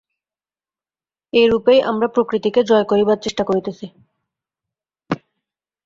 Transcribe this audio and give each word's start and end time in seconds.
এইরূপেই 1.33 1.79
আমরা 1.83 2.07
প্রকৃতিকে 2.07 2.61
জয় 2.63 2.85
করিবার 2.85 3.17
চেষ্টা 3.21 3.43
করিতেছি। 3.43 3.85